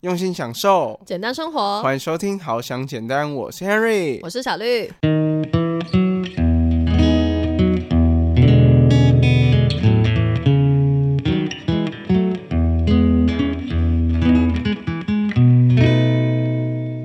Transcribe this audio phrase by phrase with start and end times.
[0.00, 1.82] 用心享受，简单生活。
[1.82, 4.90] 欢迎收听《好想简单》，我是 Henry，我是小绿。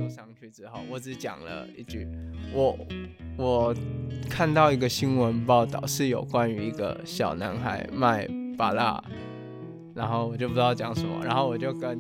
[0.10, 2.08] 上去之后，我只讲了一句，
[2.54, 2.78] 我
[3.36, 3.76] 我
[4.30, 8.26] 看到一个新闻报道，是有关于一个小男孩卖
[8.58, 9.04] 巴拉，
[9.94, 12.00] 然后我就不知道讲什么，然后我就跟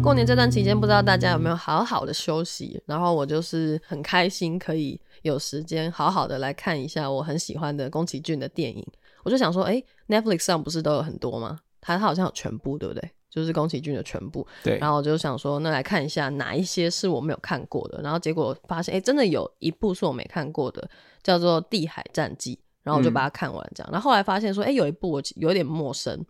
[0.00, 2.80] 过年这段期间，不知道大家有没有好好的休息？
[2.86, 8.86] 然后我就是很开心，可以有时间好好的来看一下我很喜欢的宫崎骏的电影。
[9.22, 11.60] 我就想说，哎，Netflix 上不是都有很多吗？
[11.80, 13.10] 它它好像有全部，对不对？
[13.28, 14.46] 就是宫崎骏的全部。
[14.64, 18.00] 对，然后我就想说，那来看一下哪一些是我没有看过的。
[18.00, 20.88] 然后结果发现，哎，真的有一部是我没看过的，
[21.22, 22.56] 叫做《地海战记》。
[22.82, 23.92] 然后我就把它看完，这样。
[23.92, 26.24] 然后后来发现说，哎，有一部我有点陌生，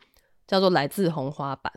[0.49, 1.73] 叫做《来自红花板》。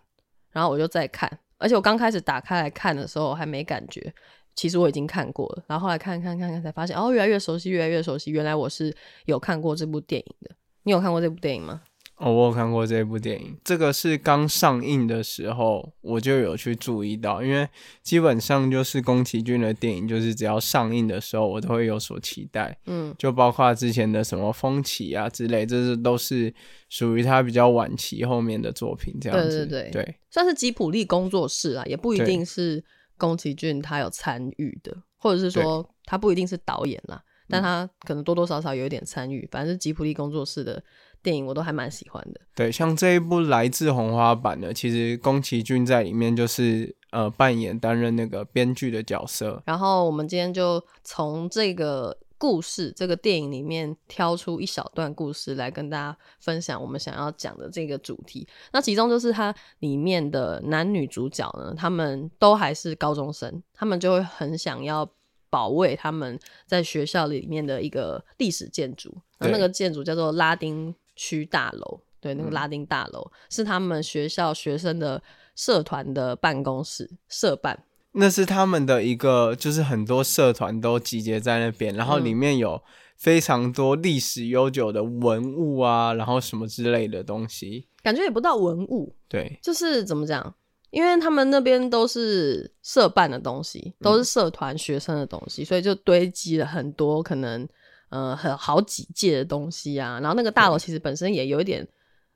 [0.49, 1.29] 然后我就再看，
[1.61, 4.13] 而且我刚开始打开来看的时候还没感觉，
[4.55, 5.63] 其实我已经看过了。
[5.67, 8.31] 然后后来看看看看才发现，哦，越来越熟悉，越来越熟悉。
[8.31, 8.93] 原来我是
[9.25, 10.55] 有看过这部电影的。
[10.83, 11.81] 你有看过这部电影吗？
[12.21, 13.57] 哦，我有看过这部电影。
[13.63, 17.67] 这个是刚上映的时候我就有去注意到，因为
[18.03, 22.77] 基本上就是宫崎骏的电影，就是只要上映的时候，我都会有所期待。
[22.85, 26.53] 嗯，就包括之前的什么《风起》啊之类，这是都是
[26.89, 29.17] 属于他比较晚期后面的作品。
[29.19, 32.83] 这样子，对对对对，算是吉普力工作室啊，也不一定是
[33.17, 37.23] 宫崎骏他有参与的，或者是说他不一定是导演啦。
[37.49, 40.81] 但他可能多多少少有一点参与，反正是吉普力工作室的
[41.23, 42.41] 电影，我都还蛮喜欢的。
[42.55, 49.61] 对，像这一部《来自红花版》的，其实宫崎骏在里面就是呃扮演担任那个编剧的角色。
[49.65, 58.47] 然后我们今天就从这个故事、这个电影里面挑出一小段故事来跟大家分享我们想要讲的这个主题。
[58.73, 65.09] 那其中就是它里面的男女主角呢，他们都还是高中生，他们就会很想要。
[65.51, 72.01] 保卫他们在学校里面的一个历史建筑，那那个建筑叫做拉丁区大楼。
[72.19, 75.21] 对，那个拉丁大楼是他们学校学生的
[75.55, 77.83] 社团的办公室，社办。
[78.13, 82.81] 那是他们的一个，就是很多社团都集结在那边，然后里面有
[83.17, 87.87] 非常多历史悠久的文物啊，然后什么之类的东西。
[88.03, 90.53] 感觉也不到文物，对，就是怎么讲？
[90.91, 97.67] 因为他们那边都是社办的东西，都是社团学生的东西，所以就堆积了很多可能
[98.11, 100.19] 呃很好几届的东西啊。
[100.21, 101.85] 然后那个大楼其实本身也有一点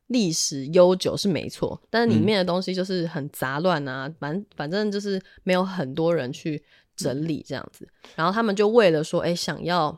[0.08, 6.62] 历史悠久是没错，但是里面的东西就是很杂乱啊，反反正就是没有很多人去
[6.96, 7.88] 整理这样子。
[8.16, 9.96] 然后他们就为了说，哎，想要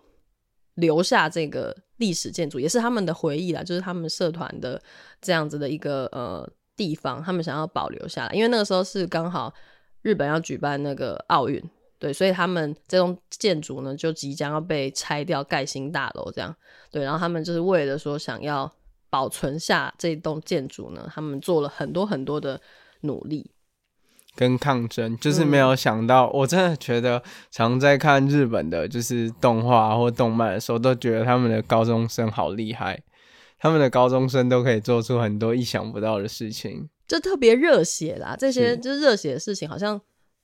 [0.76, 4.82] 留下这个历史建筑，也是他们的回忆啦，就是他们社团的
[5.22, 6.48] 这样子的一个呃。
[6.78, 9.52] 地方，他们想要保留下来，因为那个时候是刚好
[10.04, 11.59] 日本要举办那个奥运，
[12.00, 16.56] 对，所以他们这栋建筑呢就即将要被拆掉，盖新大楼这样，
[16.91, 18.72] 对，然后他们就是为了说想要
[19.09, 22.62] 保存下这栋建筑呢，他们做了很多很多的
[23.02, 23.50] 努力
[24.35, 33.02] 跟抗争，就是没有想到，我真的觉得常在看日本的就是动画或动漫的时候，都觉得他们的高中生好厉害。
[33.59, 38.35] 他们的高中生都可以做出很多意想不到的事情，就特别热血啦。
[38.38, 40.00] 这些就是热血的事情，好像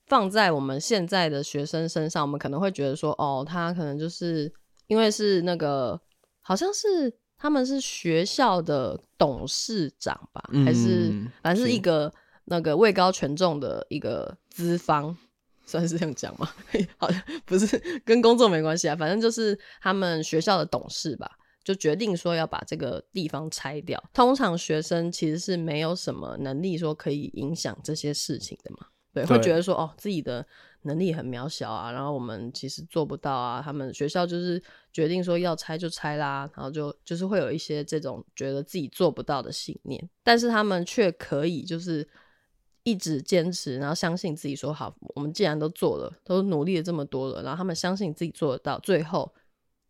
[0.06, 4.52] 放在我们现在的学生身上，我们可能会觉得说，哦，他可能就是
[4.86, 6.00] 因为是那个，
[6.40, 12.12] 好像是他们是学校的董事长吧，还是反正是一个
[12.44, 15.16] 那个位高权重的一个资方，
[15.64, 16.50] 算是这样讲吗？
[16.98, 17.66] 好像不是
[18.04, 21.30] 跟工作没关系啊，反正就是他们学校的董事吧。
[21.64, 23.98] 就决定说要把这个地方拆掉。
[24.12, 30.44] 通常学生其实是没有什么能力说可以影响这些事情的嘛，对，会觉得说哦自己的
[30.82, 33.62] 能力很渺小啊，然后我们其实做不到啊。
[33.64, 42.06] 他们学校就是决定说要拆就拆啦，然后就就是会有一些这种觉得自己做不到的信念，但是他们却可以就是
[42.82, 49.32] 一直坚持，然后相信自己说好，我们既然都做了，都努力了这么多了，然后他们相信自己做得到，最后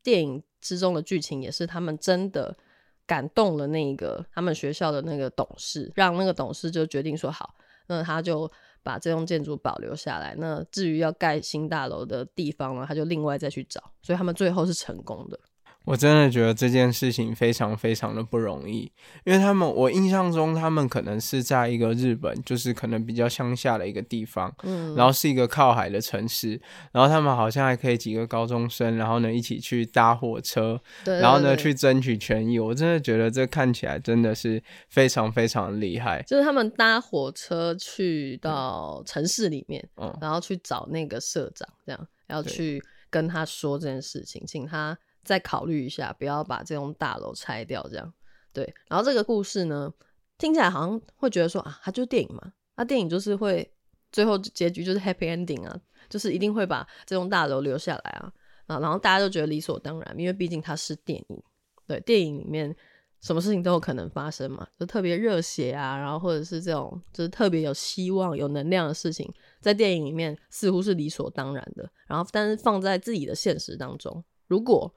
[0.02, 0.42] 电影。
[0.64, 2.56] 之中的剧情也是他们真的
[3.04, 7.54] 感动了那个他们学校的那个董事，让那个董事就决定说好，
[7.86, 8.50] 那他就
[8.84, 10.36] 把这栋建筑保留下来。
[10.38, 13.82] 那至于要盖新大楼的地方呢，他就另外再去找。
[14.00, 15.40] 所以他们最后是成功的。
[15.84, 18.90] 我真的觉得这件事情非常非常的不容易，
[19.24, 26.58] 因为他们，我印象中他们可能是在一个日本，就是可能比较乡下的一个地方，嗯，然后是一个靠海的城市，
[26.92, 32.58] 然后他们好像还可以几个高中生，然后呢一起去搭火车，对然后呢去争取权益。
[32.58, 36.22] 我真的觉得这看起来真的是非常非常厉害。
[36.22, 44.96] 就是他们搭火车去到城市里面，嗯，然后去找那个社长，这样要去跟他说这件事情，请他。
[45.24, 48.12] 再考虑一下，不要把这栋大楼拆掉，这样。
[48.52, 48.74] 对。
[48.88, 49.92] 然后这个故事呢，
[50.38, 53.68] 听起来好像会觉得说啊，它就是电影嘛，那电影就是会
[54.12, 58.32] 最后结局就是 happy ending 啊，就是一定会把这栋大楼留下来啊。
[58.66, 61.42] 啊，然后大家都觉得理所当然，因为毕竟它是电影，
[61.86, 62.74] 对，电影里面
[63.20, 69.30] 什么事情都有可能发生嘛，就特别热血啊，然后或者是这种就是特别有希望、有能量的事情，
[69.60, 74.94] 在电影里面似乎是理所当然的，然后但是放在自己的现实当中，如果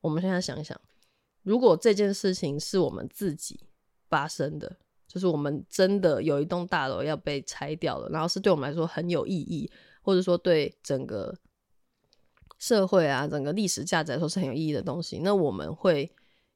[0.00, 0.80] 我们现在想想，
[1.42, 3.60] 如果这件事情是我们自己
[4.08, 9.70] 发生的，就是我们真的有一栋大楼要被拆掉了，然后是对我们来说很有意义，
[10.02, 11.34] 或者说对整个
[12.58, 16.10] 社会啊、整个历史价值来说是很有意义的东西，那我们会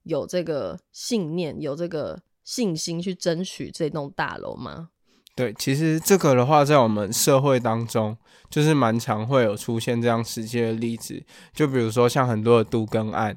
[0.05, 4.92] 有这个信念、有这个信心去争取这栋大楼吗？
[5.35, 8.17] 对，其实这个的话，在我们社会当中，
[8.51, 11.25] 就是蛮常会有出现这样实际的例子。
[11.55, 13.35] 就比如说像很多的杜根案，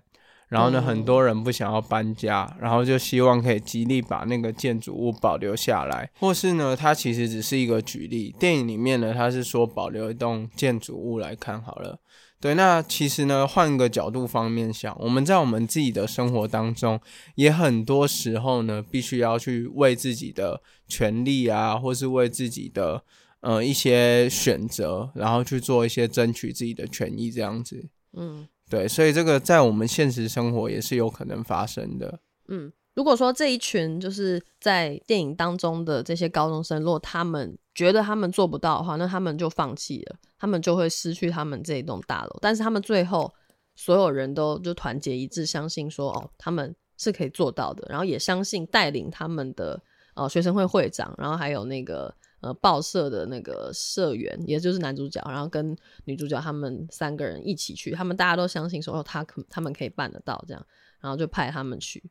[0.50, 8.36] 然后呢，很多人不想要搬家，然后就希望可以极力把那个建筑物保留下来，或是呢，它其实只是一个举例。
[8.38, 11.97] 电影里面呢，它是说保留一栋建筑物来看好了。
[12.40, 17.00] 对，那其实呢，换个角度方面想，我们在我们自己的生活当中，
[17.36, 23.04] 也很多时候呢，必须要去为自己的权利啊，或是为自己的
[23.40, 27.88] 呃一些选择，然后去做一些争取自己的权益，这样子。
[28.14, 32.20] 嗯，对，所以这个在我们现实生活也是有可能发生的。
[32.48, 32.72] 嗯。
[32.95, 42.38] 如果说这一群就是在电影当中的这些高中生，如果他们觉得他们做不到的话，那他们就放弃了，他们就会失去他们这一栋大楼。
[42.42, 43.31] 但是他们最后
[43.75, 49.81] 所有人都就团结一致，相信说哦，他们是可以做到的，然后也相信带领他们的
[50.13, 55.75] 呃学生会会长，然后还有那个呃报社的那个社员，也就是男主角，然后跟
[56.06, 60.65] 女主角他们三个人一起去，他们大家都相信说哦，他可他们可以办得到这样，
[61.01, 62.01] 然后就派他们去。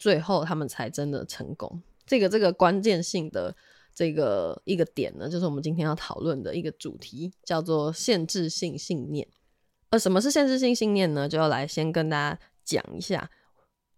[0.00, 1.82] 最后，他们才真的成功。
[2.06, 3.54] 这个这个关键性的
[3.94, 9.28] 这个一个点呢，就是我们今天要讨论的一个主题，叫做限制性信念。
[9.90, 11.28] 而什么是限制性信念呢？
[11.28, 13.30] 就要来先跟大家讲一下。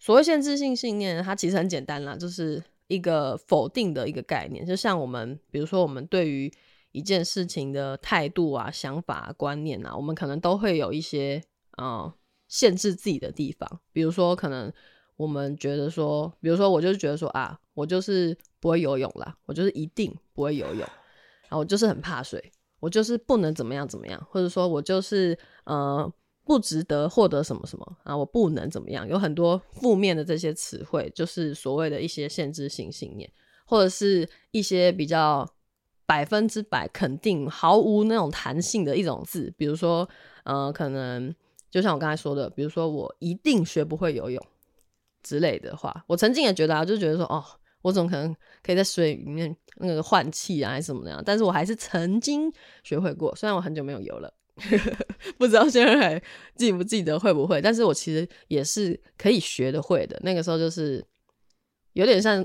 [0.01, 4.67] 所谓限制性信念，它其实很简单啦，就是一个否定的一个概念。
[4.67, 6.53] 就像我们，比如说我们对于
[6.91, 11.41] 一件事情的态度啊、想法、观念啊，我们可能都会有一些
[11.77, 12.13] 啊
[12.49, 14.73] 限制自己的地方，比如说可能。
[15.17, 26.11] 我们觉得说，比如说，我就是觉得说啊，我就是不会游泳啦，我就是一定不会游泳，然后我就是很怕水，我就是不能怎么样怎么样，或者说我就是呃
[26.45, 33.31] 不值得获得什么什么啊，我不能怎么样，有很多负面的这些词汇，就是所谓的一些限制性信念，
[33.65, 35.49] 或者是一些比较
[36.05, 40.09] 百分之百肯定、毫无那种弹性的一种字，比如说
[40.43, 41.33] 呃，可能
[41.71, 44.45] 就像我刚才说的，比如说我一定学不会游泳。
[45.23, 47.45] 之类的话，我曾经也觉得啊，就觉得说，哦，
[47.83, 51.23] 我怎么可能可以在水里面那个换气啊，还是怎么样？
[51.25, 52.53] 但是我还是曾经
[52.83, 54.33] 学会过，虽然我很久没有游了，
[55.39, 56.23] 不知道现在还
[56.57, 57.61] 记不记得会不会。
[57.61, 60.19] 但是我其实也是可以学的会的。
[60.23, 61.05] 那个时候就是
[61.95, 62.45] 有点像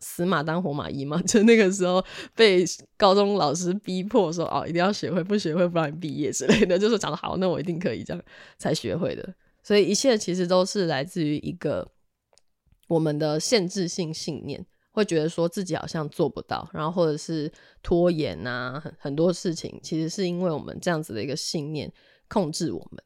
[0.00, 2.04] 死马当活马医嘛，就那个时候
[2.34, 2.64] 被
[2.98, 8.22] 高中老师逼迫说，哦，一定要学会，不学会不让你毕业之类的，就是讲的好，那我一定可以这样
[8.58, 9.34] 才学会的。
[9.62, 11.93] 所以一切其实都是来自于一个。
[12.88, 17.50] 我们的限制性信念会觉得说自己好像做不到，然后或者是
[17.82, 21.92] 拖延啊，很很多事情其实是因为我们这样子的一个信念
[22.28, 23.02] 控制我们。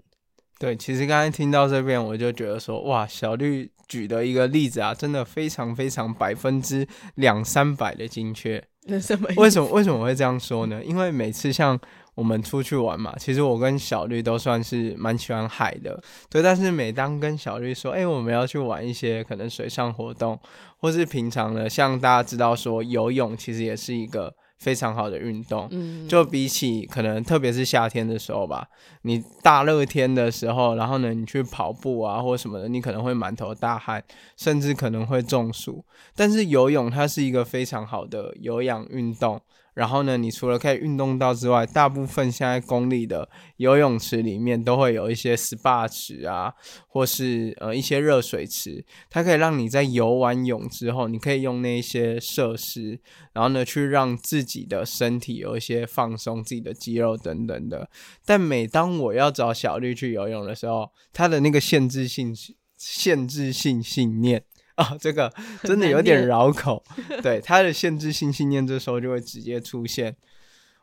[0.58, 8.62] 对，其实刚才听到这边，我就觉得说，哇，小绿举的一个例子啊，真的非常非常百分之两三百的精确。
[8.88, 9.28] 为 什么？
[9.36, 9.68] 为什么？
[9.70, 10.82] 为什么会这样说呢？
[10.84, 11.80] 因为每次像。
[12.18, 16.42] 我们出去玩嘛，其实我跟小绿都算是蛮喜欢海的，对。
[16.42, 20.36] 但是每当跟小绿说，哎，我们要去玩一些可能水上活动，
[20.78, 25.68] 或是平常的，像大家知道说游泳，其实也是一个非常好的运动。
[25.70, 28.66] 嗯，就比起可能特别是夏天的时候吧，
[29.02, 34.02] 你大热天的时候，然后呢，你去跑步啊或什么的，你可能会满头大汗，
[34.36, 35.84] 甚至可能会中暑。
[36.16, 39.40] 但是游泳它是一个非常好的有氧运动。
[39.78, 46.52] 然后呢，你除了可以运动到之外，大部分现在公立的游泳池里面都会有一些 SPA 池啊，
[46.88, 52.98] 或是呃一些热水池，它可以让你在游完泳之后，你可以用那些设施，
[53.32, 57.88] 然后呢去让自己的身体有一些放松，自己的肌肉等等的。
[58.26, 62.34] 但每当我要找小绿去游泳的时候，它的那个限制性
[62.76, 64.42] 限制性信念。
[64.78, 65.32] 啊，这个
[65.64, 66.82] 真的有点绕口。
[67.20, 70.14] 对，它的限制性信念这时候就会直接出现。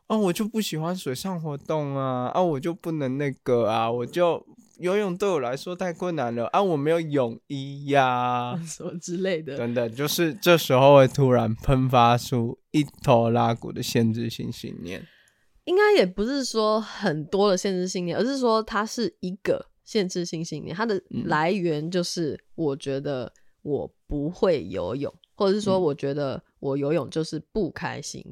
[0.07, 4.45] 哦，我就不喜欢水上活动啊，啊，我就不能那个啊，我就
[4.79, 9.57] 游泳对我来说太困难了啊，我没有泳衣呀，什么之类的。
[9.57, 15.07] 等等，就是这时候会突然喷发出一头拉骨的限制性信念。
[15.63, 23.31] 应该也不是说很多的限制信念，而是说它是一个限制性信念，它的来源就是我觉得。
[23.65, 28.23] 我不会游泳，或者是说，我觉得我游泳就是不开心，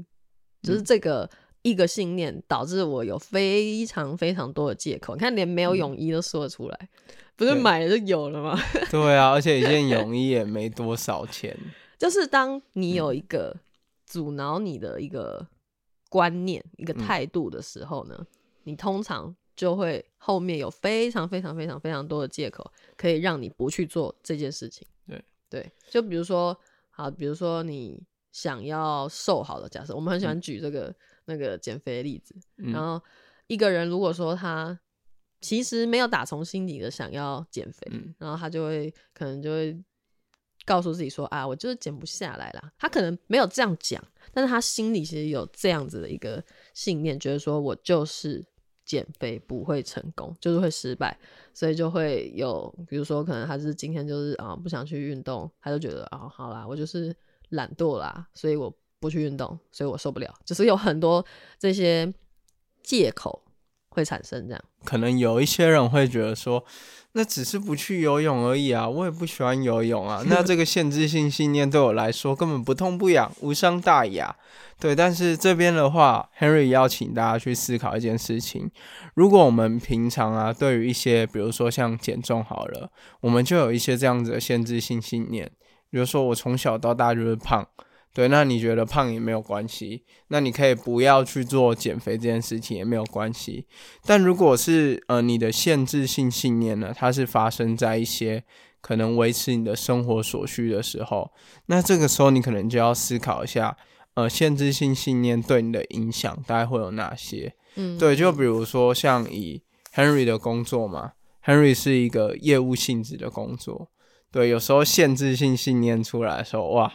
[0.61, 1.27] 就是这个
[1.63, 5.15] 一个信念导致我有非常非常多的借口。
[5.15, 6.89] 你看，连没有泳衣都说得出来，
[7.35, 8.55] 不是买了就有了吗？
[8.91, 11.57] 对啊，而且一件泳衣也没多少钱。
[11.97, 13.57] 就是当你有一个
[14.05, 15.47] 阻挠你的一个
[16.09, 18.23] 观念、一个态度的时候呢，
[18.65, 24.85] 你通常就会后面有非常非常非常非常多的借口，可以让你不去做这件事情。
[25.53, 30.91] 对，就比如说，好，比如说你想要瘦好的，假设我们很喜欢举这个
[31.25, 32.99] 那个减肥的例子，然后
[33.45, 34.79] 一个人如果说他
[35.41, 39.79] 其实没有打从心底的想要减肥，然后他就会可能就会
[40.65, 42.73] 告诉自己说啊，我就是减不下来啦。
[42.79, 46.43] 他可能没有这样讲，但是他心里其实有这样子的一个
[46.73, 48.43] 信念，觉得说我就是。
[48.85, 51.17] 减肥不会成功，就是会失败，
[51.53, 57.15] 所以就会有，比如说可能他是今天就是啊不想去运动，他就觉得啊好啦，我就是
[57.49, 61.25] 懒惰啦，所以我不去运动，所以我受不了，就是有很多
[61.57, 62.13] 这些
[62.81, 63.41] 借口
[63.93, 64.61] 会产生这样。
[64.83, 66.65] 可能有一些人会觉得说。
[67.15, 68.89] 那只是不去游泳而已啊！
[68.89, 70.23] 我也不喜欢游泳啊。
[70.25, 74.35] 那这个限制性信念对我来说根本不痛不痒，无伤大雅。
[74.79, 78.71] 对，但是这边的话，Henry 邀请大家去思考一件事情：
[79.13, 82.89] 如果我们平常啊，对于一些，比如说像减重好了，
[83.21, 85.51] 我们就有一些这样子的限制性信念，
[85.91, 87.67] 比如说我从小到大就是胖。
[88.13, 93.65] 对，那你觉得胖也没有关系，那你可以不要去做减肥这件事情也没有关系。
[94.05, 98.43] 但如果是呃你的限制性信念呢，它是发生在一些
[98.81, 101.31] 可能维持你的生活所需的时候，
[101.65, 103.75] 那这个时候你可能就要思考一下，
[104.13, 107.55] 呃，限制性信念对你的影响大概会有哪些？
[107.77, 109.63] 嗯，对，就比如说像以
[109.95, 113.89] Henry 的工作嘛，Henry 是一个业务性质的工作，
[114.31, 116.93] 对，有时候限制性信念出来的时候，哇。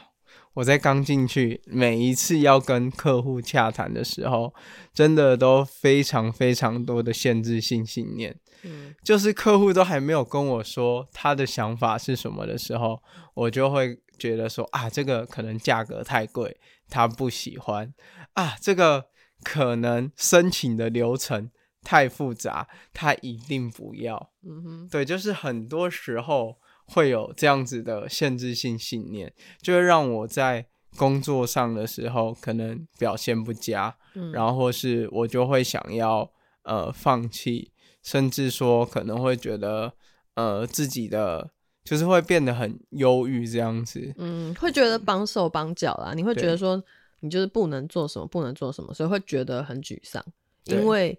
[0.59, 4.53] 我在刚进去，每一次要跟客户洽谈的时候，
[4.93, 8.37] 真的都非常非常多的限制性信念。
[8.65, 13.01] 嗯，就是客户都还没有跟我说他的想法是什么的时候，
[13.35, 16.57] 我就会觉得说啊，这个可能价格太贵，
[16.89, 17.95] 他不喜欢
[18.33, 19.05] 啊，这个
[19.45, 21.53] 可能申请的流程
[21.85, 24.33] 太复杂，他一定不要。
[24.43, 26.57] 嗯哼，对，就是很多时候。
[26.89, 30.67] 会有这样子的限制性信念，就会让我在
[30.97, 33.95] 工作上的时候可能表现不佳，
[34.33, 36.29] 然后或是我就会想要
[36.63, 37.71] 呃放弃，
[38.03, 39.93] 甚至说可能会觉得
[40.35, 41.51] 呃自己的
[41.85, 46.83] 就是会变得很忧郁这样子，嗯，会觉得绑手绑脚啦，你会觉得说
[47.21, 50.25] 你就是不能做什么，不能做什么，所以会觉得很沮丧，
[50.65, 51.17] 因为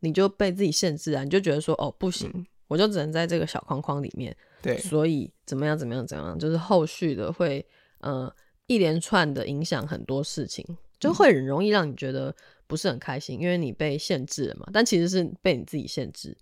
[0.00, 4.34] 你就被自己限制啊，你就觉得说哦不行，我就只能在这个小框框里面。
[4.60, 7.64] 对，所以怎么样怎么样怎么样，就是后续的会
[8.00, 8.32] 呃
[8.66, 10.66] 一连串的影响很多事情，
[10.98, 12.34] 就会很容易让你觉得
[12.66, 14.68] 不是很开心，因为你被限制了嘛。
[14.72, 16.36] 但其实是被你自己限制。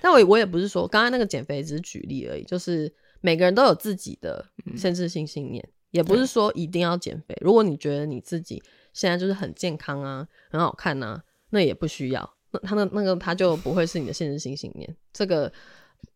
[0.00, 4.44] 但我我也不是说刚刚那个减肥只是举例而已，就是每个人都有自己的
[4.76, 7.34] 限制性信念，也不是说一定要减肥。
[7.40, 12.34] 如果你觉得你自己现在就是很健康啊，很好看啊，那也不需要。
[12.50, 14.96] 那他那那个他就不会是你的限制性信念。
[15.12, 15.50] 这个。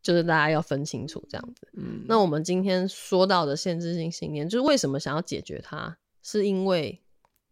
[0.03, 1.69] 就是大家要分清楚这样子。
[1.75, 7.01] 嗯，那我们今天说到的限制性信念，就是为什么想要解决它，是因为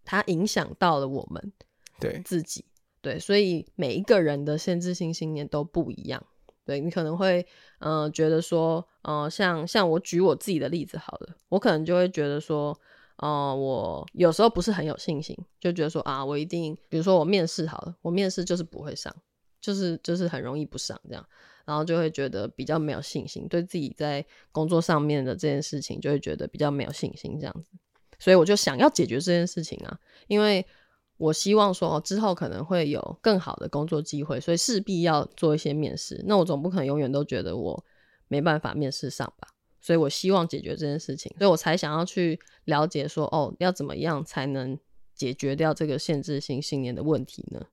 [0.04, 1.52] 它影响到了我们
[2.00, 2.64] 对自己。
[3.00, 6.25] 对，所以每一个人的限制性信念都不一样。
[6.64, 7.47] 对你可能会
[7.78, 12.78] 嗯觉得说，嗯，像像我举我自己的例子好了，我可能就会觉得说，
[13.23, 19.14] 嗯，我有时候不是很有信心，就觉得说啊，我一定，比如说我面试好了，我面试就是不会上，
[19.62, 21.26] 就是就是很容易不上这样。
[21.69, 27.73] 然后就会觉得比较没有信心，对自己在工作上面的这件事情就会觉得比较没有信心这样子，
[28.19, 30.65] 所以我就想要解决这件事情啊，因为
[31.19, 36.25] 我希望说之后可能会有更好的工作机会，所以势必要做一些面试。
[36.27, 37.85] 那我总不可能永远都觉得我
[38.29, 39.49] 没办法面试上吧？
[39.79, 44.79] 所以我希望解决这件事情，所以我才想要去了解说，哦，要怎么样才能
[45.15, 47.67] 解决掉这个限制性信念的问题呢？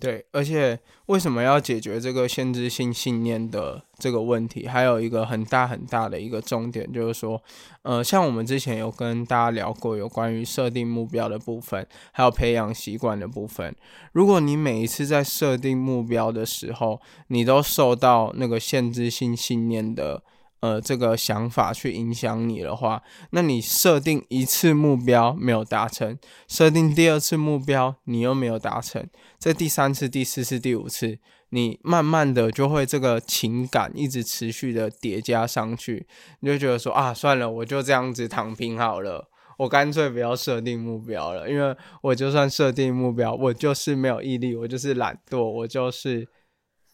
[0.00, 4.66] 对，而且为什么要解决这个限制性信念的这个问题？
[4.66, 7.40] 还有一个很大很大的一个重点，就是说，
[7.82, 13.74] 呃，像我们之前有跟大家聊过有关于设定目标的部分，还有培养习惯的部分。
[14.12, 20.22] 如果你每一次在设定目标的时候，你都受到那个限制性信念的。
[20.64, 23.02] 呃，这个想法去影响你的话，
[23.32, 26.18] 那你设定一次目标没有达成，
[26.48, 29.06] 设定第二次目标你又没有达成，
[29.38, 31.18] 在第三次、第四次、第五次，
[31.50, 36.06] 你慢慢的就会这个情感一直持续的叠加上去，
[36.40, 39.28] 你就觉得说啊，算了，我就这样子躺平好了，
[39.58, 46.26] 我干脆不要设定目标了，因为我就算设定目标，我就是没有毅力，我就是懒惰，我就是。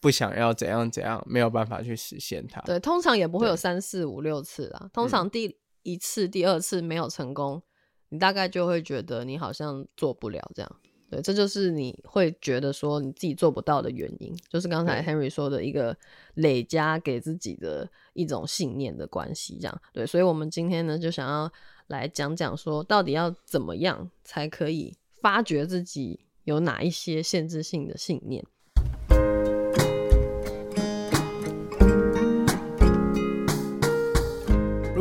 [0.00, 2.61] 不想要怎样怎样，没有办法去实现它。
[2.62, 4.90] 对，通常也不会有三四五六次啦。
[4.92, 7.62] 通常第一次、第二次没有成功，
[8.09, 10.76] 你大概就会觉得你好像做不了这样。
[11.11, 15.97] 对，这就是你会觉得说你自己做不到的原因，就是刚才 Henry 说的一个
[16.35, 19.59] 累加给自己的一种信念的关系。
[19.61, 21.52] 这样对，所以我们今天呢就想要
[21.88, 28.47] 来讲讲说，到底要怎么样才可以发掘自己有哪一些限制性的信念。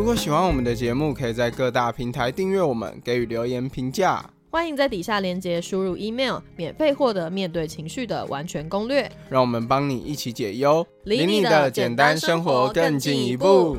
[0.10, 4.28] 果喜欢我们的节目，可以在各大平台订阅我们，给予留言评价。
[4.50, 9.08] 欢迎在底下链接输入 email，免费获得面对情绪的完全攻略。
[9.30, 13.78] 让我们帮你一起解忧，离你的简单生活更进一步。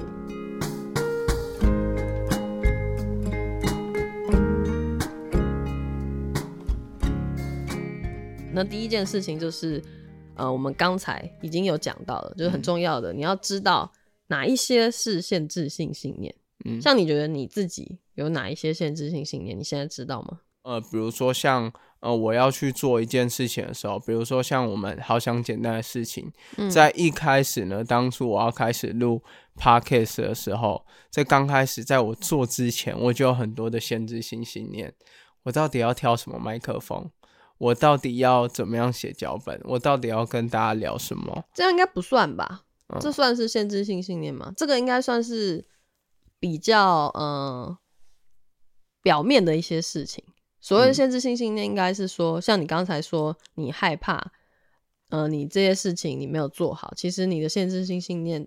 [8.52, 9.82] 那第一件事情就是，
[10.36, 13.90] 呃，我们刚才已经有讲到了，就是很重要的，你要知道。
[14.30, 16.34] 哪一些是限制性信念？
[16.64, 19.56] 嗯，像你觉得你自己有哪一些限制性信念？
[19.58, 20.40] 你现在知道吗？
[20.62, 26.30] 呃，比如说像呃，我要去做一件事情的时候，比如说像我们好想简单的事情，
[26.70, 29.22] 在一开始呢，当初我要开始录
[29.56, 34.92] podcast 的时候，在刚开始在我做之前，我就有很多的限制性信念。
[35.44, 37.10] 我到底要挑什么麦克风？
[37.56, 39.58] 我到底要怎么样写脚本？
[39.64, 41.44] 我到底要跟大家聊什么？
[41.54, 42.62] 这样应该不算吧？
[43.00, 44.52] 这算是限制性信念吗？
[44.56, 45.64] 这个应该算是
[46.38, 47.78] 比较呃
[49.02, 50.24] 表面的一些事情。
[50.60, 54.32] 所谓限制性信念，应该是说，像你刚才说，你害怕，
[55.08, 58.46] 呃，你这些事情你没有做好，其实你的限制性信念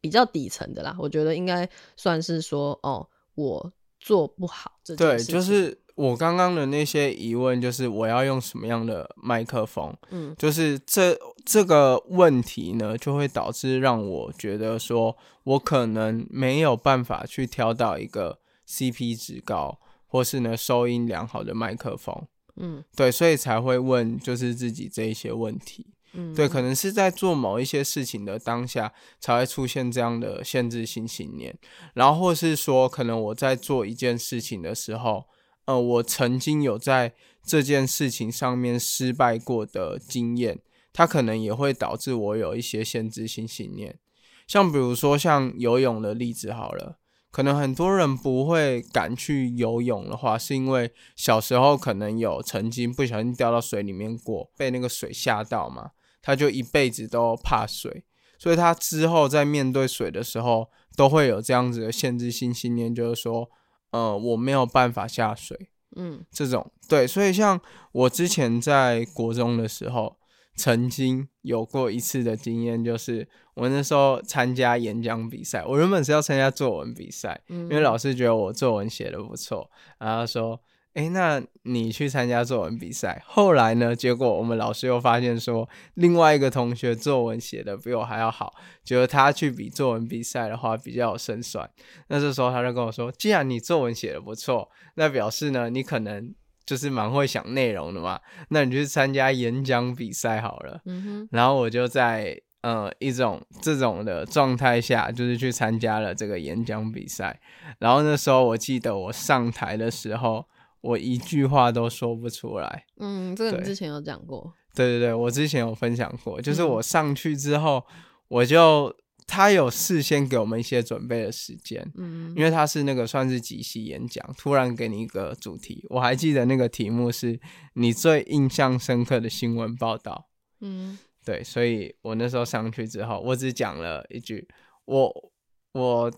[0.00, 0.94] 比较底层的啦。
[0.98, 5.32] 我觉得应该算是说，哦，我做不好这件事情。
[5.32, 9.94] 对，就是我刚刚的那些疑问，就是我要用什么样的麦克风？
[10.10, 11.18] 嗯，就是这。
[11.46, 22.26] 这个问题呢，就会导致让我觉得说，我可能没有办法去挑到一个 CP 值高，或是呢收音良好的麦克风。
[22.56, 25.86] 嗯，对，所以才会问，就是自己这一些问题。
[26.14, 31.54] 嗯，对，可能是在做某一些事情的当下，才会出现这样的限制性信念。
[31.92, 35.26] 然后，或是说，可能我在做一件事情的时候，
[35.66, 40.60] 呃，我曾经有在这件事情上面失败过的经验。
[40.96, 43.98] 它可能也会导致我有一些限制性信念，
[44.46, 47.00] 像比如说像游泳的例子好了，
[47.32, 55.90] 可能很多人不会敢去游泳的话，是因为小时候可能有曾经不小心掉到水里面过，被那个水吓到嘛，
[56.22, 58.04] 他就一辈子都怕水，
[58.38, 63.50] 所以他之后在面对水的时候都会有这样子的限制性信念，就是说，
[63.94, 67.60] 呃，我没有办法下水，嗯，这种对，所以像
[67.92, 70.16] 我之前在国中的时候。
[70.56, 80.60] 曾经有过一次的经验，就是我那时候参加演讲比赛，我原本是要参加作文比赛，因为老师觉得我作文写的不错，然后说
[80.94, 88.54] ：“哎，那你去参加作文比赛。”后来呢，结果我们老师又发现说，另外一个同学作文写的比我还要好，
[88.84, 91.68] 觉得他去比作文比赛的话比较有胜算。
[92.08, 96.34] 那这时候他就跟我说：“既然你作文写的不错，那表示呢，你可能。”
[96.66, 100.80] 就是蛮会想内容的嘛，那你去参加演讲比赛好了。
[100.86, 107.38] 嗯哼，然后我就在呃一种这种的状态下，就是去参加了这个演讲比赛。
[107.80, 110.46] 然后那时候我记得我上台的时候，
[110.84, 112.84] 我一句话都说不出来。
[112.98, 114.52] 嗯，这个你之前有讲过。
[114.74, 117.82] 对对对，我之前有分享过，就是我上去之后，
[118.28, 118.94] 我就
[119.26, 127.40] 他有事先给我们一些准备的时间，嗯，因为他是那个算是即席演讲，突然给你一个主题，我还记得那个题目是
[127.74, 130.28] 你最印象深刻的新闻报道，
[130.60, 134.46] 嗯，对，所以我那时候上去之后，我只讲了一句，
[134.84, 135.32] 我
[135.72, 136.12] 我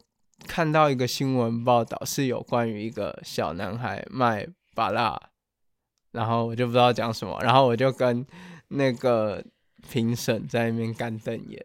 [0.47, 5.21] 看到一个新闻报道是有关于一个小男孩卖巴拉，
[6.13, 8.27] 然后我就不知道讲什么，然后我就跟
[8.69, 9.45] 那个。
[9.89, 11.65] 评审在那边干瞪眼，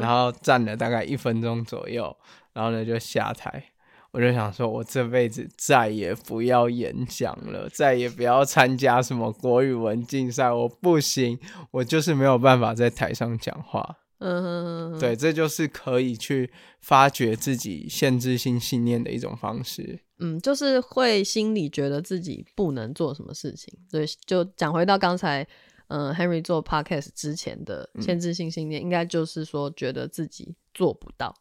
[0.00, 2.16] 然后站了大概一分钟左右，
[2.54, 3.62] 然后呢就下台。
[4.10, 11.38] 我就想说，我这辈子再也不要演讲了，再也不要参加什么国语文竞赛，我不行，
[11.72, 13.96] 我就是没有办法在台上讲话。
[14.18, 16.50] 嗯，对，这就是可以去
[16.80, 20.00] 发掘自己限制性信念的一种方式。
[20.18, 23.72] 嗯，就是会心里觉得自己不能做什么事情。
[23.90, 25.46] 对，就讲回到刚才。
[25.90, 31.34] 嗯，Henry 做 Podcast 之前的限制性信念，应该就是说觉得自己做不到，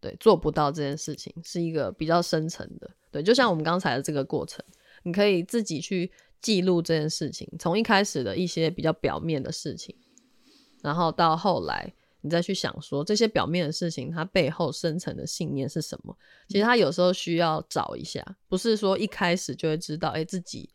[0.00, 4.64] 对，做不到这件事情是一个比较深层的，对，就像我们刚才的这个过程，
[5.02, 9.92] 你可以自己去记录这件事情，从一开始的一些比较表面的事情，
[10.84, 16.16] 然后到后来你再去想说这些表面的事情它背后深层的信念是什么，
[16.46, 20.70] 其实他有时候需要找一下，不是说一开始就会知道，哎，自己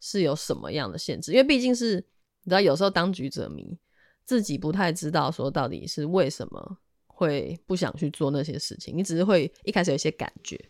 [0.00, 2.04] 是有什么样的限制，因为毕竟是。
[2.44, 3.78] 你知道，有时候当局者迷，
[4.24, 8.92] 自己不太知道说到底是为什么会不想去做那些事情。
[8.98, 10.60] 你只是会一开始有一些感觉，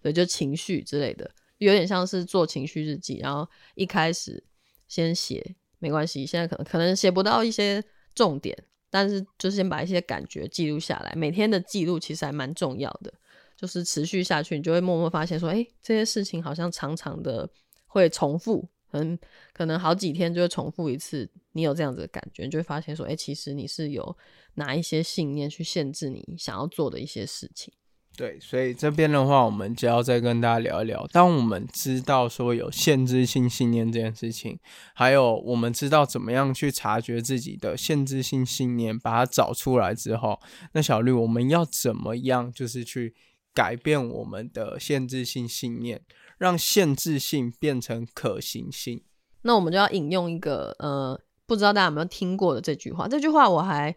[0.00, 1.28] 对，就情绪之类的，
[1.58, 3.18] 有点像是做情绪日记。
[3.18, 4.40] 然后一开始
[4.86, 7.82] 先写没关系，现在可能可能写不到一些
[8.16, 8.56] 重点，
[8.90, 11.14] 但是就先把一些感觉记录下来。
[11.14, 13.14] 每天的记录其实还蛮重要的，
[13.56, 17.48] 就是持续下去，你就会默默发现说，哎，这些事情好像常常的
[17.86, 18.68] 会重复。
[18.88, 19.18] 可能
[19.52, 24.16] 可能好几天就会重复一次，你有这样子的感觉，你就会发现说，哎，其实你是有
[24.54, 27.74] 拿一些信念去限制你想要做的一些事情。
[28.16, 31.06] 对，所以这边的话，我们就要再跟大家聊一聊。
[31.12, 34.58] 当我们知道说有限制性信念这件事情，
[34.94, 40.40] 还有我们知道怎么样去察觉自己的限制性信念，把它找出来之后，
[40.72, 43.14] 那小绿，我们要怎么样就是去
[43.52, 46.00] 改变我们的限制性信念？
[46.38, 49.02] 让限制性变成可行性，
[49.40, 53.06] 那我们就要引用一个呃，不知道大家有没有听过的这句话。
[53.06, 53.94] 这句话我还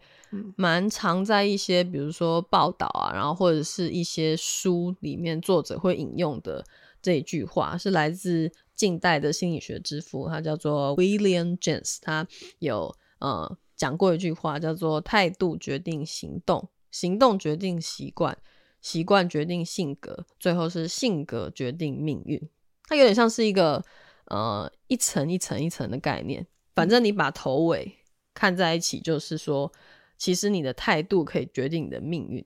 [0.56, 6.64] 蛮常在一些，比如说报道啊，然后或者是一些书里面作者会引用的
[7.02, 12.26] 这一句话，是来自近代的心理学之父，他叫做 William James，他
[12.60, 18.36] 有呃讲过一句话，叫做“态度决定行动，行动决定习惯”。
[18.82, 22.40] 习惯决定性格，最后是性格决定命运。
[22.88, 23.84] 它有点像是一个
[24.24, 26.46] 呃一层一层一层的概念。
[26.74, 27.96] 反正你把头尾
[28.34, 29.72] 看在一起，就是说，
[30.16, 32.44] 其实你的态度可以决定你的命运。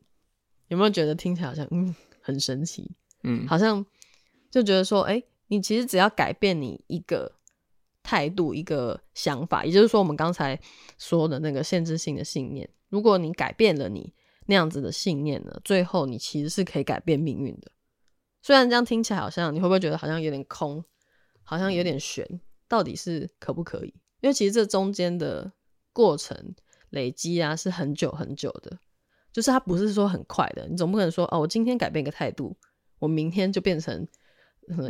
[0.69, 2.91] 有没有觉得听起来好像嗯很神奇？
[3.23, 3.85] 嗯，好像
[4.51, 7.33] 就觉得说，哎，你其实只要改变你一个
[8.03, 10.59] 态度、一个想法，也就是说，我们刚才
[10.99, 14.13] 说的那个限制性的信念，如果你改变了你。
[14.47, 15.59] 那样子的信念呢？
[15.65, 17.73] 最后你其实是可以改变命运的。
[18.43, 20.85] 虽然这样听起来好像，你会不会觉得好像有点空，
[21.43, 22.43] 好像有点悬？
[22.69, 23.95] 到底是可不可以？
[24.25, 25.53] 因为其实这中间的
[25.93, 26.55] 过程
[26.89, 28.79] 累积啊，是很久很久的，
[29.31, 30.67] 就是它不是说很快的。
[30.67, 32.57] 你总不可能说哦，我今天改变一个态度，
[33.01, 34.09] 我明天就变成。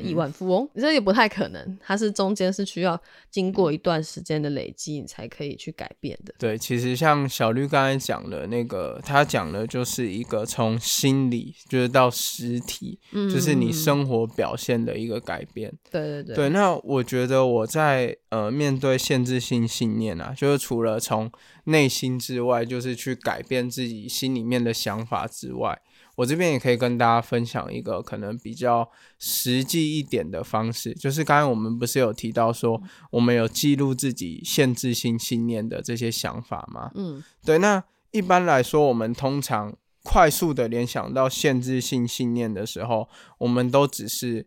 [0.02, 1.78] 亿万富翁，这也不太可能。
[1.80, 6.34] 它是中间是需要经过一段时间的累积，你才可以去改变的。
[6.38, 15.72] 对，其实像小绿刚才讲的那个，他讲的就是一个从心理就是到实体，就是你生活表现的一个改变。
[15.90, 16.36] 对对对。
[16.36, 21.30] 对，那我觉得我在呃面对限制性信念啊，就是除了从
[21.64, 25.80] 内心之外，就是去改变自己心里面的想法之外。
[26.16, 36.92] 我这边也可以跟大家分享一个可能比较实际一点的方式，就是刚才我们不是有提到说，我们有记录自己限制性信念的这些想法吗？
[36.94, 37.58] 嗯，对。
[37.58, 44.46] 那一般来说，我们通常快速的联想到限制性信念的时候，我们都只是，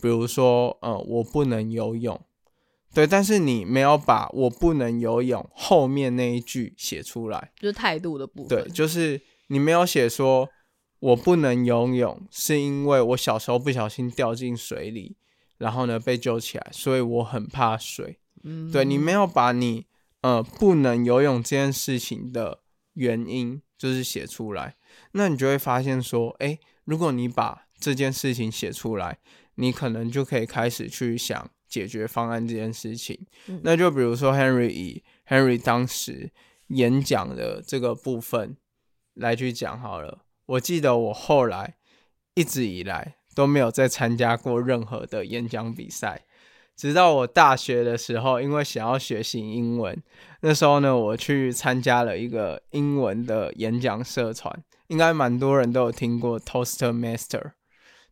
[0.00, 2.20] 比如说，呃，我不能游泳，
[2.94, 3.04] 对。
[3.08, 8.62] 但是你没有把我不能游泳后面那一句写出来，就是态度的部分。
[8.62, 10.48] 对，就是你没有写说。
[11.02, 15.16] 我不能游泳，是因为我小时候不小心掉进水里，
[15.58, 18.20] 然后呢被救起来，所以我很怕水。
[18.44, 19.86] 嗯，对你没有把你
[20.20, 22.60] 呃不能游泳这件事情的
[22.92, 24.76] 原因就是写出来，
[25.12, 29.18] 那你就会发现说，哎，如果你把这件事情写出来，
[29.56, 33.26] 你可能就可以开始去想解决方案这件事情。
[33.62, 36.30] 那就比如说 Henry 以 Henry 当时
[36.68, 38.56] 演讲的这个部分。
[39.14, 40.21] 来去讲好了。
[40.46, 41.76] 我记得我后来
[42.34, 46.24] 一直以来都没有再参加过任何的演讲比赛，
[46.76, 50.02] 直到我大学的时候，因为想要学习英文，
[50.40, 57.52] 那时候呢，我去参加了一个英文的演讲社团，应该蛮多人都有听过 Toastmaster。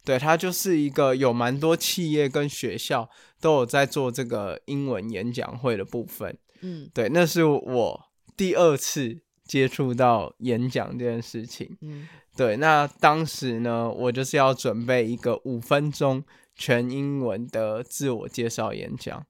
[0.02, 6.38] 对，它就是一个有蛮多企业跟学校都有在做这个英文演讲会的部分。
[6.62, 8.00] 嗯，对，那是我
[8.34, 11.76] 第二次接触到演讲这件事情。
[11.80, 16.22] 嗯，对，那当时呢，我就是要准备一个五分钟
[16.54, 19.26] 全英文的自我介绍演讲。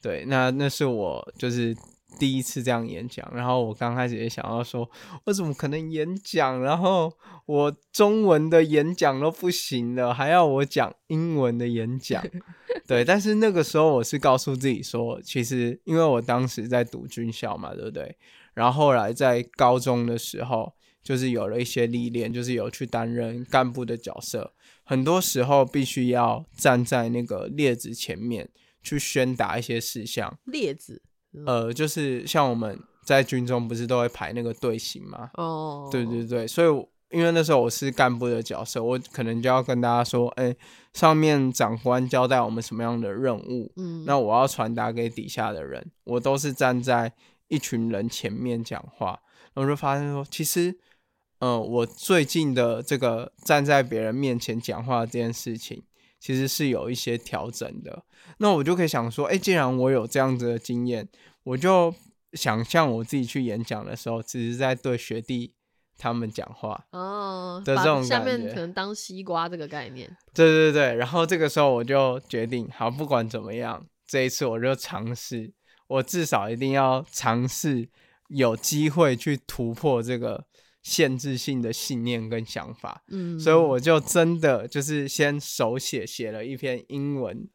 [0.00, 1.76] 对，那那是我就是。
[2.18, 4.88] 第一次这样演讲，然后我刚开始也想要说，
[5.26, 6.62] 我怎么可能演讲？
[6.62, 7.12] 然后
[7.44, 12.24] 我中文的演讲都不行了，还要我讲英文的演讲？
[12.88, 18.16] 对，但是那个时候我是告诉自己说，其实因为我当时在读军校嘛，对不对？
[18.56, 28.48] 然后后来在高中的时候，就是有了一些历练，就是有去担任干部的角色，很多时候必须要站在那个列子前面
[28.82, 30.36] 去宣达一些事项。
[30.46, 31.02] 列子。
[31.44, 35.28] 呃，就是像我们在军中不是都会排那个队形吗？
[35.34, 36.68] 哦，对对对，所以
[37.16, 40.56] 因为那时候我是干部的角色，我可能就要跟大家说，哎，
[40.94, 47.12] 上面长官交代我们什么样的任务，嗯，那我要传达给底下的人，我都是站在
[47.48, 49.20] 一群人前面讲话，
[49.54, 50.78] 然后就发现说，其实，
[51.38, 55.84] 呃，我最近的这个站在别人面前讲话这件事情。
[56.18, 58.02] 其实是有一些调整的，
[58.38, 61.06] 那我就可以想说，哎，既然我有这样子的经验，
[61.44, 61.94] 我就
[62.32, 65.54] 想象我自己去演讲的时候，只是在对学弟
[65.98, 70.08] 他们讲话哦的这种下面可能当西瓜这个概念。
[70.34, 75.52] 对对对，然后这个时候我就决定，好，不管怎么样，这一次我就尝试，
[75.86, 77.88] 我至少一定要尝试
[78.28, 80.44] 有机会去突破这个。
[80.86, 87.48] 限制性的信念跟想法，嗯，所以我就真的就是先手写写了一篇英文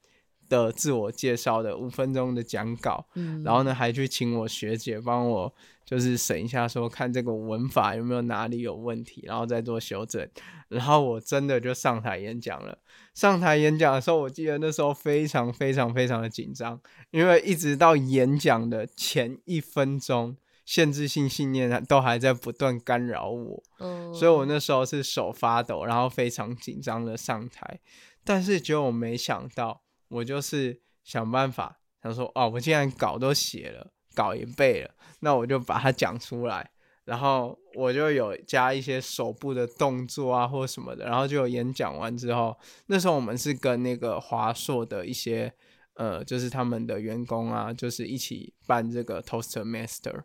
[0.50, 5.56] 的自我介绍的五分钟的讲稿，嗯，然后呢还去请我学姐帮我
[5.92, 10.26] 就是审一下，说看这个文法有没有哪里有问题，然后再做修正，
[10.70, 12.78] 然后我真的就上台演讲了。
[13.14, 16.80] 上台演讲的时候，我记得那时候非常非常非常的紧张，
[17.12, 20.38] 因为一直到演讲的前一分钟。
[20.64, 27.80] 限制性信念都还在不断干扰我，嗯所以我那时候是手发抖，然后非常紧张的上台。
[28.24, 36.72] 但是结果我没想到，我就是想办法想说，哦，我既然稿都写了，稿也背了，那我就把它讲出来。
[37.04, 41.06] 然后我就有加一些手部的动作啊，或什么的。
[41.06, 45.52] 然后就有演讲完之后，那时候我们是跟那个华硕的一些
[45.96, 50.22] 呃，就是他们的员工啊，就是一起办这个 Toaster Master，。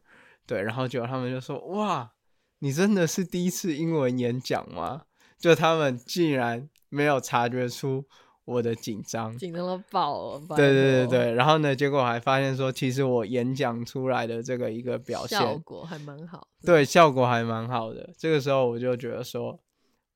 [0.46, 2.12] 对，然后就他们就说：“哇，
[2.60, 5.06] 你真的是第一次英文演讲吗？”
[5.38, 8.06] 就他们竟然没有察觉出
[8.46, 10.56] 我的紧张，紧张到爆了。
[10.56, 16.48] 对对对对，然后呢，结果还发现说，其实我演讲出来的这个一个表现效果还蛮好。
[16.64, 18.08] 对，效果还蛮好的。
[18.16, 19.60] 这个时候我就觉得说：“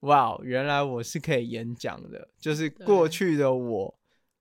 [0.08, 3.94] 哇，原来我是可以演讲的。”就是过去的我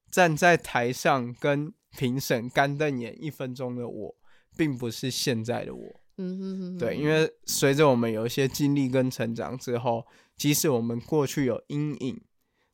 [0.10, 4.16] 站在台上跟评审干瞪眼一分钟的我。
[4.58, 12.20] 并不是现在的我，嗯哼哼，对，因为随着我们有一些经历跟成长之后，即使我们过去有阴影，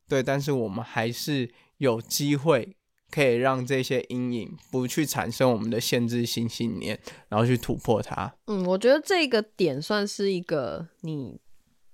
[0.08, 2.76] 对，但是我们还是有机会
[3.10, 8.34] 可以让这些阴影不去产生我们的限制性信念，然后去突破它。
[8.46, 11.40] 嗯，我觉得这个点算是一个你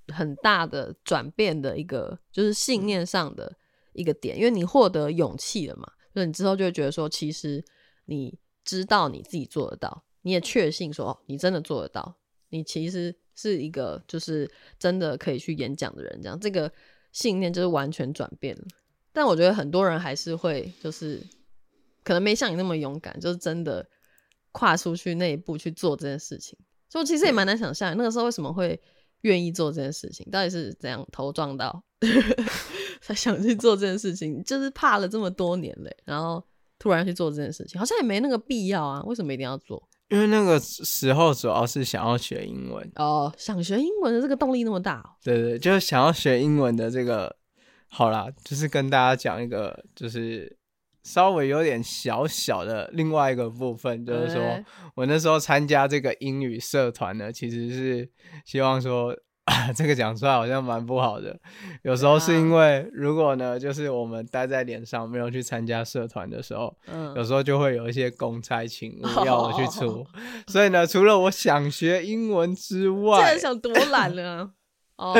[0.08, 3.56] 很大的转变的一个，就是信念上的
[3.92, 7.64] 一个点，因为你获得勇气了嘛，所以你之后就会觉得说，其实
[8.06, 8.38] 你。
[8.64, 12.14] 知道你自己做得到，你也确信说你真的做得到，
[12.50, 14.48] 你其实是一个就是
[14.78, 16.72] 真的可以去演讲的人，这样这个
[17.12, 18.64] 信念就是完全转变了。
[19.12, 21.22] 但我觉得很多人还是会就是
[22.02, 23.86] 可能没像你那么勇敢，就是真的
[24.50, 26.58] 跨出去那一步去做这件事情。
[26.88, 28.80] 所以其实也蛮难想象那个时候为什么会
[29.20, 31.84] 愿意做这件事情，到底是怎样头撞到
[33.00, 36.44] 才想去做这件事情，就是怕了这么多年嘞，然后。
[36.78, 39.00] 突然去做这件事情，好像也没那个必要啊。
[39.04, 39.88] 为什么一定要做？
[40.12, 45.02] 因为那个时候主要是想要学英文哦，想学英文的这个动力那么大。
[45.24, 47.34] 对对，就是想要学英文的这个，
[47.88, 50.54] 好啦，就是跟大家讲一个，就是
[51.02, 54.62] 稍微有点小小的另外一个部分，就是说
[54.94, 58.10] 我那时候参加这个英语社团呢，其实是
[58.44, 59.16] 希望说
[59.74, 61.36] 这个讲出来好像蛮不好的。
[61.82, 70.06] 有时候是因为，如果呢，就是我们待在脸上，没有去参加社团的时候，嗯，有时候就会有一些公差请 务要我去出。
[70.46, 74.52] 所以呢，除了我想学英文之外，现在想多懒了
[74.96, 75.12] 哦。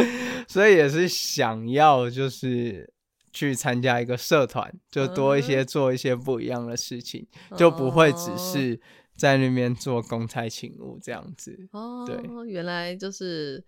[0.47, 2.95] 所以也是想要就是
[3.33, 8.81] 去参加一个社团，就多一些做一些不一样的事情，就不会只是
[9.17, 11.59] 在那边做公差勤务这样子。
[11.73, 13.65] 哦，对，原来就是。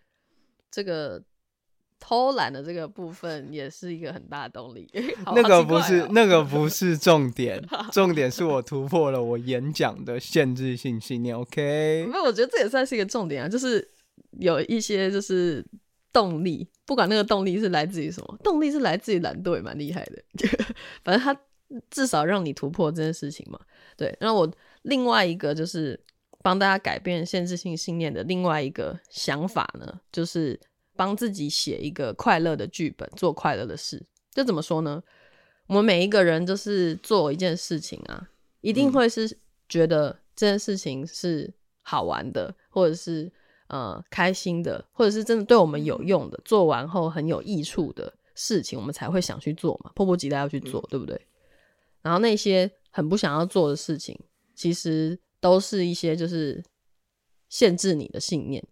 [0.74, 1.22] 这个
[2.00, 4.90] 偷懒的这个部分也是一个很大的动力。
[5.36, 11.38] 那个不是那个不是重点， 重点是我突破了我演讲的限制性信念。
[11.38, 13.88] OK，没有，我觉得这也算是一个重点啊，就是
[14.40, 15.64] 有一些就是
[16.12, 20.20] 动力，不管那个动力是来自于什么，动力是来自于懒惰，也蛮厉害的。
[21.04, 21.38] 反正他
[21.88, 23.60] 至少让你突破这件事情嘛。
[23.96, 26.00] 对，然后我另外一个就是。
[26.44, 30.60] 帮大家改变限制性信念的另外一个想法呢，就是
[30.94, 34.04] 帮自己写一个快乐的剧本，做快乐的事。
[34.30, 35.02] 这怎么说呢？
[35.68, 38.28] 我们每一个人就是做一件事情啊，
[38.60, 39.38] 一定会是
[39.70, 43.32] 觉得这件事情是好玩的，或者是
[43.68, 51.18] 呃开心的，或者是真的对我们有用的，做完后很有益处的事情，我们才会想去做嘛，迫不及待要去做，对不对？
[52.02, 54.20] 然后那些很不想要做的事情，
[54.54, 55.18] 其实。
[55.44, 56.64] 都是一些就是
[57.50, 58.66] 限制你的信念，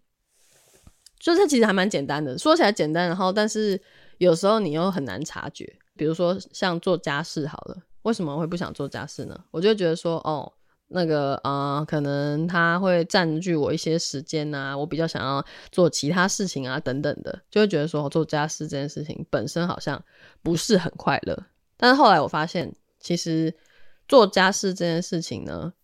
[1.21, 3.79] 就这其实还蛮简单的，说起来简单，然后但是
[4.17, 5.71] 有时候你又很难察觉。
[5.99, 9.39] 比如说像做家事好了，为什么会不想做家事呢？
[9.51, 10.51] 我就觉得说，哦，
[10.89, 20.03] 那个啊，可能他会占据我一些时间啊，我比较想要做其他事情啊，等等的，就会觉得说做家事这件事情本身好像
[20.43, 21.39] 不是很快乐。
[21.77, 23.55] 但是后来我发现，其实
[24.09, 25.75] 做家事这件事情呢。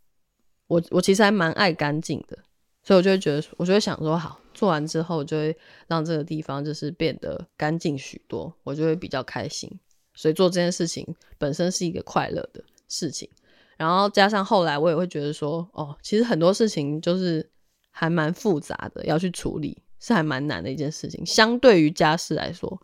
[0.68, 2.38] 我我其实还蛮爱干净的，
[2.84, 5.56] 所以我就会觉得，我就会想说，好做完之后就会
[5.88, 9.68] 让这个地方就是变得干净许多，我就会比较开心。
[10.14, 11.06] 所以做这件事情
[11.38, 13.28] 本身是一个快乐的事情，
[13.76, 17.48] 然后加上后来我也会觉得说，哦，其实很多事情就是
[17.90, 21.24] 还蛮复杂的，要去处理是还蛮难的一件事情。
[21.24, 22.80] 相对于家事来说，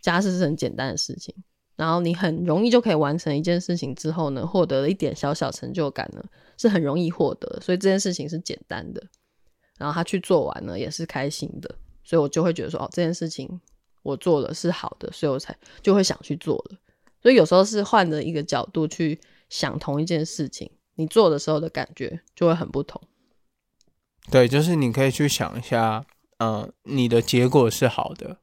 [0.00, 1.34] 家事是很简单的事情。
[1.76, 6.24] 然后你很容易就可以完成一件事情之后呢，获得了一点小小成就感呢，
[6.56, 9.02] 是很容易获得，所以这件事情是简单的。
[9.78, 13.60] 然后他去做完了也是开心的，所以我就会觉得说，哦，这件事情
[14.02, 16.78] 我做了是好的，所以我才就会想去做了。
[17.20, 23.00] 所以有时候是换着一个角度去想同一件事情，你做的时候的感觉就会很不同。
[24.30, 26.06] 对，就是你可以去想一下，
[26.38, 28.38] 嗯，你的结果是好的，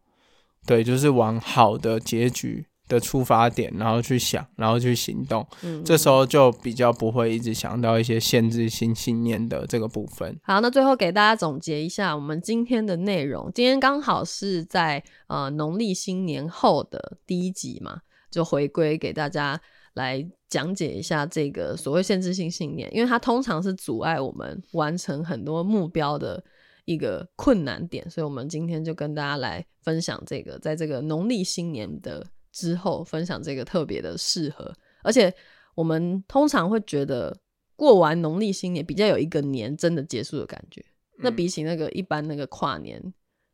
[0.65, 2.67] 对，就是往好的结局。
[2.91, 10.38] 的出发点，然后去想，然后去行动，嗯，这时候就比较不会一直想到一些限制性信念的这个部分。
[10.43, 13.49] 好，那最后给大家总结一下我们今天的内容。
[13.56, 19.62] 今天刚好是在呃农历新年后的第一集嘛，就回归给大家
[19.93, 26.43] 来讲解一下这个所谓限制性信念，因为它通常是阻碍我们完成很多目标的
[26.84, 32.27] 一个困难点，所以我们今天就跟大家来分享这个，在这个农历新年的。
[32.51, 35.33] 之后分享这个特别的适合，而且
[35.75, 37.35] 我们通常会觉得
[37.75, 40.83] 过完农历新年比较有一个年真的结束的感觉。
[41.17, 43.01] 那比起那个一般那个跨年，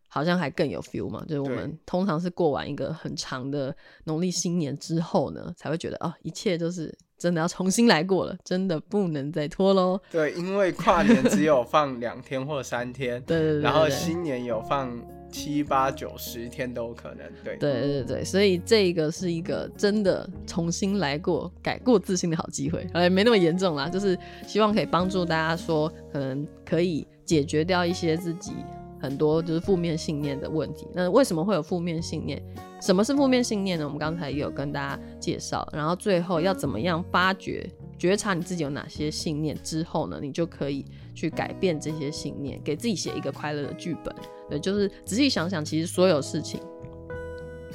[0.07, 1.23] 好像还更有 feel 嘛。
[1.27, 6.97] 就是我们通常是过完一个很长的农历新年之后呢，才会觉得哦，一切就是。
[7.19, 9.99] 真的要重新来过了，真的不能再拖喽。
[10.11, 14.95] 对，因为跨年只有放两天或三天， 对对对，然后新年有放
[15.37, 17.19] 七八九十天都有可能。
[17.43, 22.87] 对对对对，所以这个是一个真的重新来过、改过自新的好机会。
[22.93, 28.53] 哎，没那么严重啦，就是希望可以帮助大家说，可能可以解决掉一些自己。
[28.99, 30.87] 很多就是负面信念的问题。
[30.91, 32.41] 那为什么会有负面信念？
[32.81, 33.85] 什么是负面信念呢？
[33.85, 35.67] 我们刚才也有跟大家介绍。
[35.71, 40.19] 然后最后要怎么样发掘、觉察你自己有哪些信念之后呢？
[40.21, 44.15] 你就可以去改变这些信念，给自己写一个快乐的剧本。
[44.49, 46.59] 对，就是仔细想想，其实所有事情，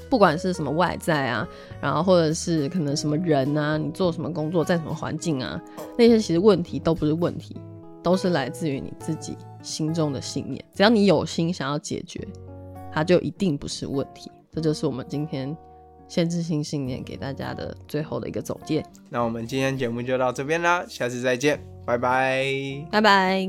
[0.09, 1.49] 不管是什么外在啊，
[1.81, 5.61] 然后或者是可能什么人啊，你做什么工作，在什么环境啊，
[5.99, 7.57] 那些其实问题都不是问题，
[8.03, 9.37] 都是来自于你自己。
[9.63, 12.21] 心中的信念，只要你有心想要解决，
[12.93, 14.29] 它就一定不是问题。
[14.51, 15.57] 这就是我们今天
[16.13, 18.85] 限制性信念给大家的最后的一个总结。
[19.09, 22.45] 那我们今天节目就到这边啦，下次再见，拜拜，
[22.91, 23.49] 拜拜。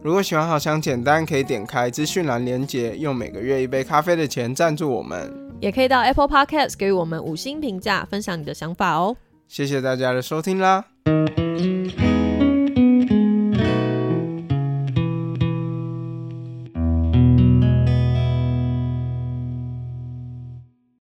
[0.00, 9.16] 如果喜欢好想简单，可以点开资讯栏连接，用每个月一杯咖啡的钱赞助我们，也可以到 Apple Podcast 给予我们五星评价，分享你的想法哦。
[9.48, 10.84] 谢谢大家的收听啦。